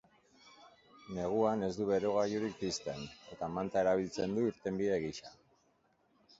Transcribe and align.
Neguan 1.17 1.65
ez 1.67 1.69
du 1.81 1.85
berogailurik 1.91 2.57
pizten, 2.63 3.05
eta 3.37 3.53
manta 3.59 3.83
erabiltzen 3.85 4.37
du 4.41 4.49
irtenbide 4.53 5.01
gisa. 5.09 5.39